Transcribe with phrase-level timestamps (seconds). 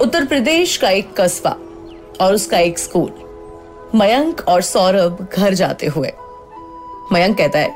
[0.00, 1.50] उत्तर प्रदेश का एक कस्बा
[2.20, 3.12] और उसका एक स्कूल।
[3.94, 6.12] मयंक और सौरभ घर जाते हुए।
[7.12, 7.70] मयंक कहता है,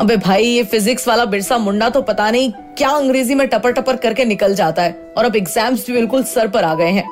[0.00, 3.96] अबे भाई, ये फिजिक्स वाला बिरसा मुंडा तो पता नहीं क्या अंग्रेज़ी में टपर टपर
[3.96, 7.08] करके निकल जाता है और अब एग्ज़ाम्स भी बिल्कुल सर पर आ गए हैं।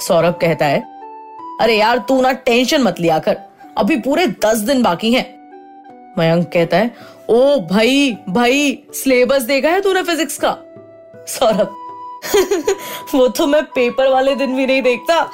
[0.00, 0.82] सौरभ कहता है,
[1.60, 3.36] अरे यार, तू ना टेंशन मत लिया कर,
[3.78, 5.24] अभी पूरे दस दिन बाकी हैं।
[6.18, 6.94] मयंक कहता है,
[7.30, 10.56] ओ भाई भाई, सिलेबस देखा है तूने फिजिक्स का?
[11.28, 11.76] सौरभ
[13.14, 15.30] वो तो मैं पेपर वाले दिन भी नहीं देखता।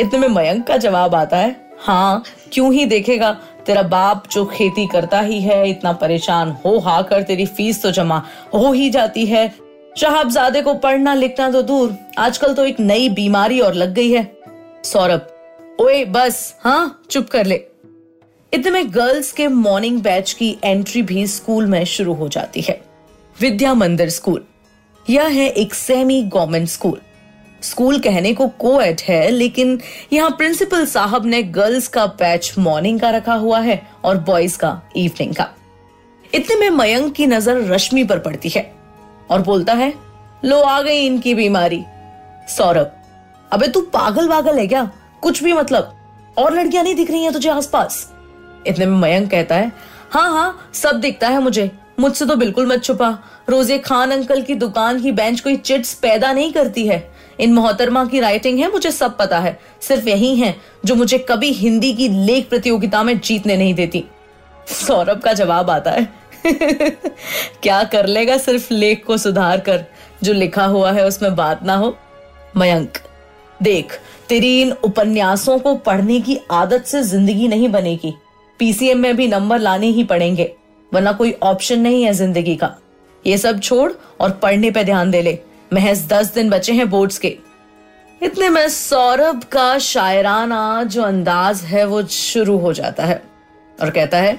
[0.00, 2.22] इतने में मयंक का जवाब आता है हाँ
[2.52, 3.32] क्यों ही देखेगा?
[3.66, 7.90] तेरा बाप जो खेती करता ही है, इतना परेशान हो, हा कर, तेरी फ़ीस तो
[7.90, 8.22] जमा
[8.54, 9.54] हो ही जाती है।
[9.96, 14.36] शहाबजादे को पढ़ना लिखना तो दूर, आजकल तो एक नई बीमारी और लग गई है।
[14.84, 15.26] सौरभ,
[15.80, 17.60] ओए, बस हाँ चुप कर ले।
[18.52, 22.80] इतने में गर्ल्स के मॉर्निंग बैच की एंट्री भी स्कूल में शुरू हो जाती है।
[23.40, 24.44] विद्या मंदिर स्कूल।
[25.10, 27.00] यह है एक सेमी गवर्नमेंट स्कूल
[27.62, 29.78] स्कूल कहने को कोएड है, लेकिन
[30.12, 34.80] यहाँ प्रिंसिपल साहब ने गर्ल्स का बैच मॉर्निंग का रखा हुआ है और बॉयज़ का
[34.96, 35.48] इवनिंग का.
[36.34, 38.70] इतने में मयंक की नज़र रश्मि पर पड़ती है
[39.30, 39.92] और बोलता है,
[40.44, 41.82] लो, आ गई इनकी बीमारी.
[42.48, 42.92] सौरभ,
[43.50, 44.90] अबे तू पागल वागल है क्या?
[45.22, 45.92] कुछ भी मतलब।
[46.38, 48.08] और लड़कियाँ नहीं दिख रही हैं तुझे आसपास?
[48.66, 49.72] इतने में मयंक कहता है
[50.10, 54.54] हाँ हाँ सब दिखता है मुझे। मुझसे तो बिल्कुल मत छुपा। रोज़े खान अंकल की
[54.54, 58.90] दुकान की बेंच कोई चिट्स पैदा नहीं करती है। इन मोहतरमा की राइटिंग है, मुझे
[58.90, 63.56] सब पता है। सिर्फ़ यही है, जो मुझे कभी हिंदी की लेख प्रतियोगिता में जीतने
[63.56, 64.04] नहीं देती।
[64.68, 66.08] सौरभ का जवाब आता है।
[67.62, 69.84] क्या कर लेगा सिर्फ़ लेख को सुधार कर?
[70.22, 71.98] जो लिखा हुआ है, उसमें बात ना हो।
[72.56, 72.98] मयंक,
[73.62, 78.14] देख, तेरी इन उपन्यासों को पढ़ने की आदत से ज़िंदगी नहीं बनेगी।
[78.58, 80.56] पीसीएम में भी नंबर लाने ही पड़ेंगे।
[80.92, 82.74] वरना कोई ऑप्शन नहीं है ज़िंदगी का।
[83.24, 85.38] ये सब छोड़ और पढ़ने पे ध्यान दे ले।
[85.72, 87.36] महज दस दिन बचे हैं बोर्ड्स के।
[88.20, 93.22] इतने में सौरभ का शायराना जो अंदाज है वो शुरू हो जाता है
[93.78, 94.38] और कहता है,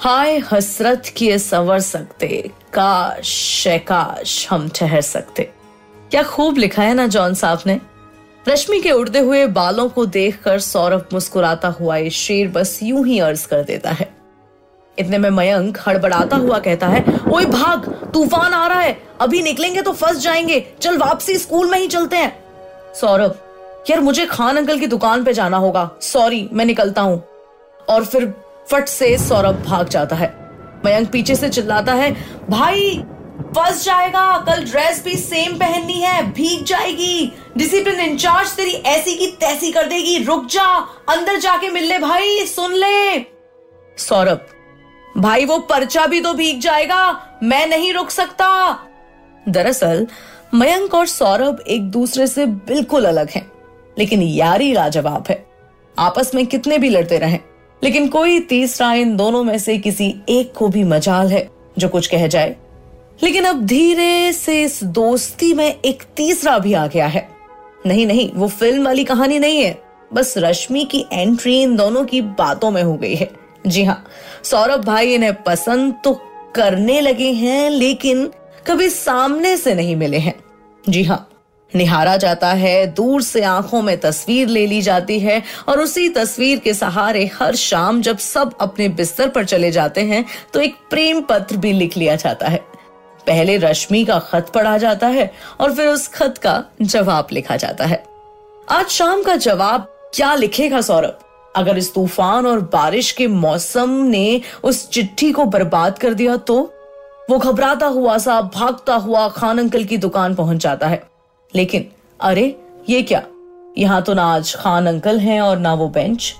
[0.00, 5.50] हाय हसरत किए संवर सकते, काश काश हम ठहर सकते।
[6.10, 7.80] क्या खूब लिखा है ना जॉन साहब ने।
[8.44, 13.18] रश्मि के उड़ते हुए बालों को देखकर सौरभ मुस्कुराता हुआ ये शेर बस यूँ ही
[13.20, 14.10] अर्ज़ कर देता है।
[14.98, 19.82] इतने में मयंक हड़बड़ाता हुआ कहता है, ओए भाग, तूफ़ान आ रहा है, अभी निकलेंगे
[19.82, 22.44] तो फंस जाएँगे, चल वापसी स्कूल में ही चलते हैं।
[22.94, 23.38] सौरभ,
[23.90, 27.24] यार मुझे खान अंकल की दुकान पे जाना होगा, सॉरी, मैं निकलता हूँ।
[27.88, 28.34] और फिर
[28.70, 30.34] फट से सौरभ भाग जाता है।
[30.84, 32.16] मयंक पीछे से चिल्लाता है,
[32.50, 33.04] भाई,
[33.40, 39.26] फंस जाएगा, कल ड्रेस भी सेम पहननी है, भीग जाएगी डिसिप्लिन इंचार्ज तेरी ऐसी की
[39.26, 43.18] तैसी कर देगी, रुक जा, अंदर जाके मिल ले भाई, सुन ले।
[43.98, 44.46] सौरभ
[45.16, 48.78] भाई वो पर्चा भी तो भीग जाएगा। मैं नहीं रुक सकता।
[49.48, 50.06] दरअसल
[50.54, 53.50] मयंक और सौरभ एक दूसरे से बिल्कुल अलग हैं,
[53.98, 55.44] लेकिन यारी लाजवाब है।
[55.98, 57.38] आपस में कितने भी लड़ते रहें
[57.82, 62.06] लेकिन कोई तीसरा इन दोनों में से किसी एक को भी मजाल है जो कुछ
[62.06, 62.56] कह जाए।
[63.22, 67.28] लेकिन अब धीरे से इस दोस्ती में एक तीसरा भी आ गया है।
[67.86, 69.78] नहीं नहीं वो फ़िल्म वाली कहानी नहीं है
[70.12, 73.30] बस रश्मि की एंट्री इन दोनों की बातों में हो गई है।
[73.64, 74.04] जी हाँ
[74.44, 76.12] सौरभ भाई इन्हें पसंद तो
[76.54, 78.26] करने लगे हैं, लेकिन
[78.66, 80.34] कभी सामने से नहीं मिले हैं।
[80.84, 81.28] जी हाँ
[81.72, 86.58] निहारा जाता है, दूर से आँखों में तस्वीर ले ली जाती है, और उसी तस्वीर
[86.58, 91.20] के सहारे हर शाम जब सब अपने बिस्तर पर चले जाते हैं तो एक प्रेम
[91.20, 92.60] पत्र भी लिख लिया जाता है।
[93.26, 95.30] पहले रश्मि का खत पढ़ा जाता है,
[95.60, 98.04] और फिर उस खत का जवाब लिखा जाता है।
[98.68, 101.18] आज शाम का जवाब क्या लिखेगा सौरभ?
[101.56, 106.74] अगर इस तूफ़ान और बारिश के मौसम ने उस चिट्ठी को बर्बाद कर दिया तो?
[107.30, 111.02] वो घबराता हुआ सा भागता हुआ खान अंकल की दुकान पहुँच जाता है।
[111.54, 111.88] लेकिन,
[112.20, 113.22] अरे, ये क्या?
[113.78, 116.34] यहाँ तो ना आज खान अंकल हैं और ना वो बेंच।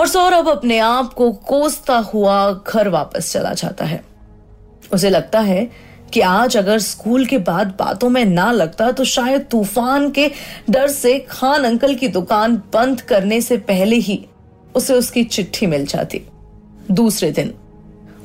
[0.00, 4.04] और सौरभ अपने आप को कोसता हुआ घर वापस चला जाता है।
[4.94, 5.70] उसे लगता है
[6.12, 10.30] कि आज अगर स्कूल के बाद बातों में ना लगता तो शायद तूफ़ान के
[10.70, 14.26] डर से खान अंकल की दुकान बंद करने से पहले ही
[14.74, 16.20] उसे उसकी चिट्ठी मिल जाती।
[16.90, 17.52] दूसरे दिन,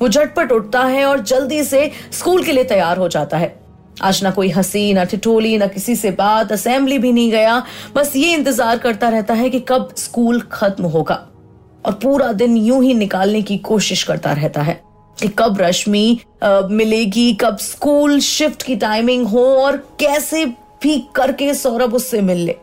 [0.00, 3.54] वो झटपट उठता है और जल्दी से स्कूल के लिए तैयार हो जाता है।
[4.02, 7.62] आज ना कोई हँसी, ना ठिठोली, ना किसी से बात असेंबली भी नहीं गया।
[7.94, 11.14] बस ये इंतज़ार करता रहता है कि कब स्कूल खत्म होगा।
[11.84, 14.80] और पूरा दिन यूँ ही निकालने की कोशिश करता रहता है
[15.16, 20.44] कि कब रश्मि मिलेगी, कब स्कूल शिफ्ट की टाइमिंग हो और कैसे
[20.82, 22.56] भी करके सौरभ उससे मिल ले।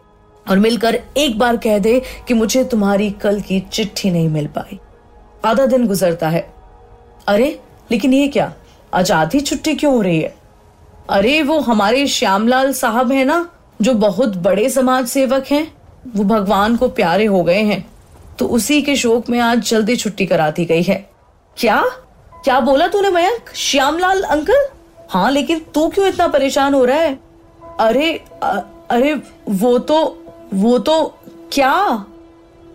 [0.49, 4.79] और मिलकर एक बार कह दे कि मुझे तुम्हारी कल की चिट्ठी नहीं मिल पाई।
[5.45, 6.53] आधा दिन गुजरता है।
[7.27, 7.59] अरे
[7.91, 8.53] लेकिन ये क्या?
[8.93, 10.35] आज आधी छुट्टी क्यों हो रही है?
[11.09, 13.49] अरे वो हमारे श्यामलाल साहब है ना
[13.81, 15.67] जो बहुत बड़े समाज सेवक हैं
[16.15, 17.85] वो भगवान को प्यारे हो गए हैं
[18.39, 21.09] तो उसी के शोक में आज जल्दी छुट्टी करा दी गई है।
[21.57, 21.81] क्या?
[22.43, 23.49] क्या बोला तूने मयंक?
[23.55, 24.65] श्यामलाल अंकल?
[25.09, 27.19] हाँ लेकिन तू क्यों इतना परेशान हो रहा है?
[27.79, 28.11] अरे
[28.43, 28.59] अ,
[28.89, 29.13] अरे
[29.49, 31.17] वो तो वो तो
[31.51, 32.05] क्या?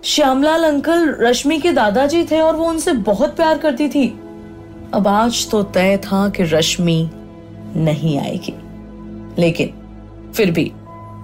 [0.05, 4.08] श्यामलाल अंकल रश्मि के दादाजी थे और वो उनसे बहुत प्यार करती थी।
[4.94, 7.11] अब आज तो तय था कि रश्मि
[7.76, 8.55] नहीं आएगी।
[9.43, 9.75] लेकिन
[10.34, 10.72] फिर भी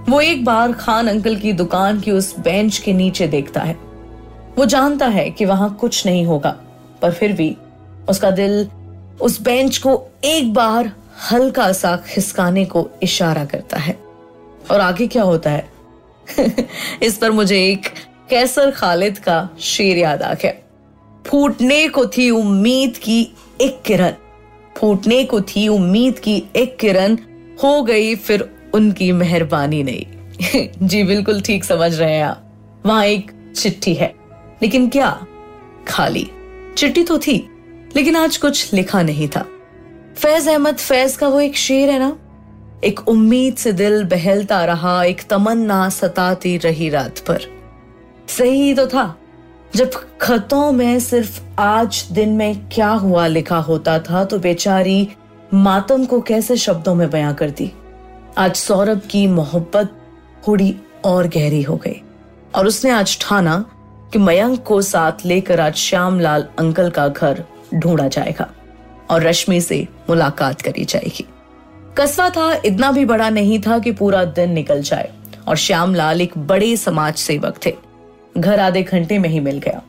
[0.09, 3.79] वो एक बार खान अंकल की दुकान की उस बेंच के नीचे देखता है।
[4.57, 6.57] वो जानता है कि वहाँ कुछ नहीं होगा,
[7.03, 7.57] पर फिर भी
[8.09, 8.69] उसका दिल
[9.21, 10.93] उस बेंच को एक बार
[11.33, 13.99] हल्का सा खिसकाने को इशारा करता है।
[14.71, 15.76] और आगे क्या होता है?
[17.03, 17.87] इस पर मुझे एक
[18.31, 20.53] कैसर खालिद का शेर याद आ गया।
[21.27, 24.13] फूटने को थी उम्मीद की एक किरण।
[24.77, 27.17] फूटने को थी उम्मीद की एक किरण।
[27.63, 30.07] हो गई फिर उनकी मेहरबानी नहीं।
[30.83, 32.43] जी बिल्कुल ठीक समझ रहे हैं आप।
[32.87, 34.15] वहाँ एक चिट्ठी है,
[34.63, 35.27] लेकिन क्या?
[35.89, 36.31] खाली।
[36.77, 37.49] चिट्ठी तो थी,
[37.97, 39.47] लेकिन आज कुछ लिखा नहीं था।
[40.17, 42.19] फैज अहमद, फैज का वो एक शेर है ना?
[42.85, 47.43] एक उम्मीद से दिल बहलता रहा, एक तमन्ना सताती रही रात पर।
[48.29, 49.17] सही तो था,
[49.77, 49.91] जब
[50.21, 55.09] खतों में सिर्फ़ आज दिन में क्या हुआ लिखा होता था तो बेचारी
[55.55, 57.71] मातम को कैसे शब्दों में बयां करती?
[58.39, 59.97] आज सौरभ की मोहब्बत
[60.49, 60.75] थोड़ी
[61.05, 62.01] और गहरी हो गई,
[62.55, 63.65] और उसने आज ठाना
[64.13, 67.45] कि मयंक को साथ लेकर आज श्यामलाल अंकल का घर
[67.75, 68.51] ढूंढा जाएगा,
[69.11, 71.27] और रश्मि से मुलाकात करी जाएगी।
[71.99, 75.13] कस्बा था, इतना भी बड़ा नहीं था कि पूरा दिन निकल जाए।
[75.49, 77.75] और श्यामलाल एक बड़े समाज सेवक थे।
[78.39, 79.83] घर आधे घंटे में ही मिल गया।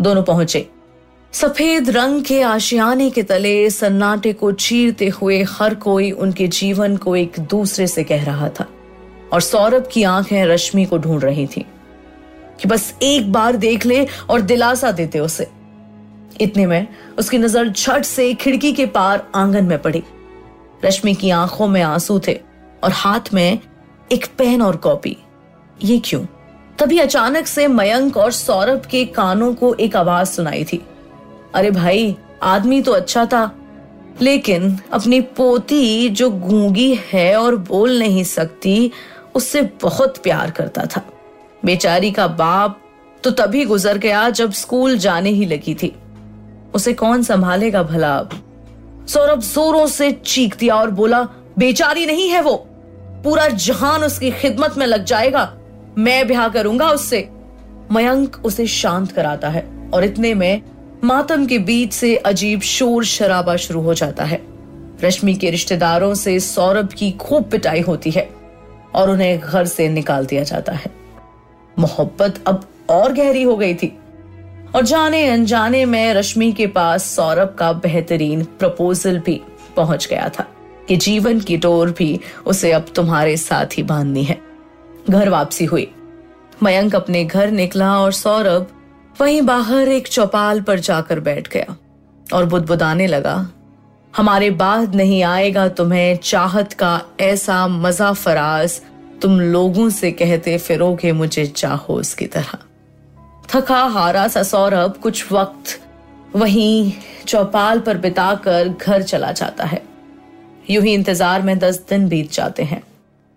[0.00, 0.68] दोनों पहुँचे।
[1.32, 7.16] सफ़ेद रंग के आशियाने के तले, सन्नाटे को चीरते हुए हर कोई उनके जीवन को
[7.16, 8.66] एक दूसरे से कह रहा था।
[9.32, 11.66] और सौरभ की आँखें रश्मि को ढूंढ रही थी
[12.60, 15.46] कि बस एक बार देख ले और दिलासा देते उसे।
[16.40, 16.86] इतने में
[17.18, 20.02] उसकी नज़र झट से खिड़की के पार आँगन में पड़ी।
[20.86, 22.40] रश्मि की आँखों में आँसू थे
[22.84, 23.58] और हाथ में
[24.12, 25.16] एक पेन और कॉपी।
[25.84, 26.24] ये क्यों?
[26.78, 30.86] तभी अचानक से मयंक और सौरभ के कानों को एक आवाज़ सुनाई थी।
[31.54, 33.56] अरे भाई, आदमी तो अच्छा था,
[34.20, 38.90] लेकिन अपनी पोती जो गूँगी है और बोल नहीं सकती,
[39.34, 41.02] उससे बहुत प्यार करता था।
[41.64, 42.80] बेचारी का बाप
[43.24, 45.96] तो तभी गुजर गया जब स्कूल जाने ही लगी थी।
[46.74, 48.45] उसे कौन संभालेगा भला अब?
[49.08, 52.56] सौरभ जोरों से चीख दिया और बोला, बेचारी नहीं है वो।
[53.24, 55.54] पूरा जहान उसकी खिदमत में लग जाएगा।
[55.98, 57.28] मैं ब्याह करूँगा उससे।
[57.92, 60.62] मयंक उसे शांत कराता है और इतने में
[61.04, 64.42] मातम के बीच से अजीब शोर शराबा शुरू हो जाता है।
[65.04, 68.30] रश्मि के रिश्तेदारों से सौरभ की खूब पिटाई होती है
[68.94, 70.90] और उन्हें घर से निकाल दिया जाता है।
[71.78, 73.98] मोहब्बत अब और गहरी हो गई थी।
[74.74, 79.40] और जाने अनजाने में रश्मि के पास सौरभ का बेहतरीन प्रपोजल भी
[79.76, 80.46] पहुँच गया था
[80.88, 84.38] कि जीवन की डोर भी उसे अब तुम्हारे साथ ही बांधनी है।
[85.10, 85.90] घर वापसी हुई।
[86.62, 88.66] मयंक अपने घर निकला और सौरभ
[89.20, 91.76] वहीं बाहर एक चौपाल पर जाकर बैठ गया
[92.34, 93.48] और बुदबुदाने लगा,
[94.14, 98.80] हमारे बाद नहीं आएगा तुम्हें चाहत का ऐसा मज़ा फराज
[99.22, 102.58] तुम लोगों से कहते फिरोगे मुझे चाहो उसकी तरह।
[103.48, 105.80] थका हारा सा सौरभ कुछ वक्त
[106.36, 106.92] वहीं
[107.26, 109.82] चौपाल पर बिताकर घर चला जाता है।
[110.70, 112.82] यूँ ही इंतज़ार में दस दिन बीत जाते हैं।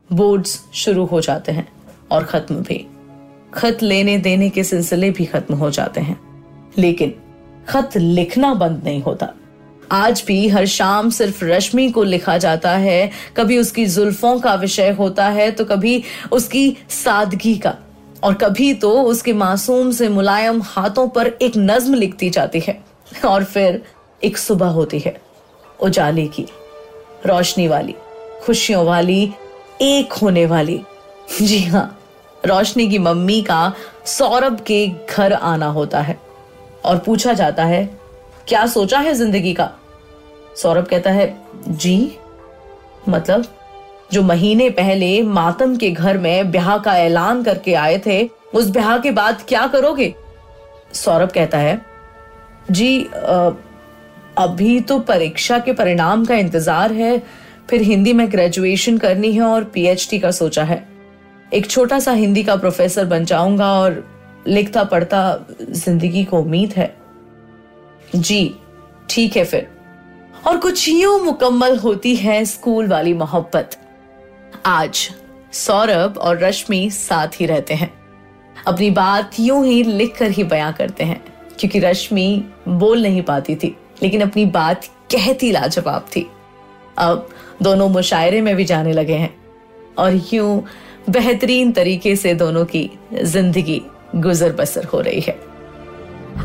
[0.09, 1.67] बोर्ड्स शुरू हो जाते हैं
[2.11, 2.85] और खत्म भी।
[3.53, 6.19] खत लेने देने के सिलसिले भी खत्म हो जाते हैं।
[6.77, 7.13] लेकिन
[7.69, 9.33] खत लिखना बंद नहीं होता।
[9.91, 14.89] आज भी हर शाम सिर्फ़ रश्मि को लिखा जाता है। कभी उसकी जुल्फों का विषय
[14.89, 17.75] होता है तो कभी उसकी सादगी का।
[18.23, 22.77] और कभी तो उसके मासूम से मुलायम हाथों पर एक नज्म लिखती जाती है
[23.25, 23.81] और फिर
[24.21, 25.15] एक सुबह होती है
[25.81, 26.45] उजाले की,
[27.25, 27.95] रोशनी वाली,
[28.43, 29.33] खुशियों वाली,
[29.81, 30.81] एक होने वाली।
[31.41, 31.85] जी हाँ
[32.45, 33.73] रोशनी की मम्मी का
[34.07, 36.17] सौरभ के घर आना होता है
[36.85, 37.83] और पूछा जाता है,
[38.47, 39.71] क्या सोचा है ज़िंदगी का?
[40.57, 41.35] सौरभ कहता है,
[41.67, 42.17] जी
[43.09, 43.45] मतलब
[44.11, 48.23] जो महीने पहले मातम के घर में ब्याह का ऐलान करके आए थे,
[48.53, 50.13] उस ब्याह के बाद क्या करोगे?
[50.93, 51.81] सौरभ कहता है,
[52.71, 53.03] जी
[54.37, 57.17] अभी तो परीक्षा के परिणाम का इंतज़ार है,
[57.69, 60.87] फिर हिंदी में ग्रेजुएशन करनी है और पीएचडी का सोचा है।
[61.51, 64.03] एक छोटा सा हिंदी का प्रोफेसर बन जाऊँगा और
[64.47, 66.93] लिखता पढ़ता ज़िंदगी को उम्मीद है।
[68.15, 68.53] जी,
[69.09, 69.67] ठीक है फिर।
[70.47, 73.77] और कुछ यूँ मुकम्मल होती है स्कूल वाली मोहब्बत।
[74.65, 75.09] आज
[75.53, 77.91] सौरभ और रश्मि साथ ही रहते हैं।
[78.67, 81.21] अपनी बात यूँ ही लिख कर ही बयां करते हैं,
[81.59, 86.25] क्योंकि रश्मि बोल नहीं पाती थी, लेकिन अपनी बात कहती लाजवाब थी।
[86.97, 87.29] अब
[87.61, 89.33] दोनों मुशायरे में भी जाने लगे हैं,
[89.97, 90.63] और यूँ
[91.09, 93.81] बेहतरीन तरीके से दोनों की ज़िंदगी
[94.15, 95.37] गुजर बसर हो रही है।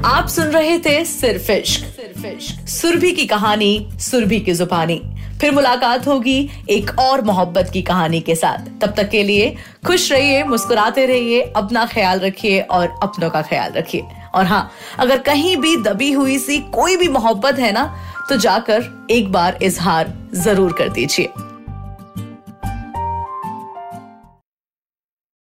[0.04, 5.00] आप सुन रहे थे सिर्फ़ इश्क सिर्फ़ इश्क। सुरभि की कहानी, सुरभि की जुबानी।
[5.44, 6.38] फिर मुलाकात होगी
[6.70, 9.54] एक और मोहब्बत की कहानी के साथ। तब तक के लिए
[9.86, 14.02] खुश रहिए, मुस्कुराते रहिए, अपना ख्याल रखिए और अपनों का ख्याल रखिए।
[14.34, 17.84] और हाँ अगर कहीं भी दबी हुई सी कोई भी मोहब्बत है ना
[18.28, 21.28] तो जाकर एक बार इजहार ज़रूर कर दीजिए।